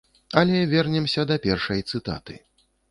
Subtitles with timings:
[0.41, 2.33] Але вернемся да першай цытаты.